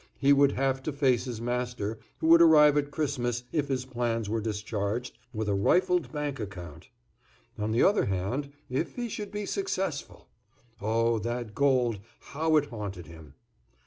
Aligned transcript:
He 0.17 0.33
would 0.33 0.53
have 0.53 0.81
to 0.81 0.91
face 0.91 1.25
his 1.25 1.39
master, 1.39 1.99
who 2.17 2.27
would 2.29 2.41
arrive 2.41 2.75
at 2.75 2.89
Christmas 2.89 3.43
if 3.51 3.67
his 3.67 3.85
plans 3.85 4.27
were 4.27 4.41
discharged, 4.41 5.15
with 5.31 5.47
a 5.47 5.53
rifled 5.53 6.11
bank 6.11 6.39
account. 6.39 6.89
On 7.59 7.71
the 7.71 7.83
other 7.83 8.05
hand, 8.05 8.51
if 8.67 8.95
he 8.95 9.07
should 9.07 9.31
be 9.31 9.45
successful!—Oh! 9.45 11.19
that 11.19 11.53
gold, 11.53 11.99
how 12.19 12.55
it 12.57 12.71
haunted 12.71 13.05
him! 13.05 13.35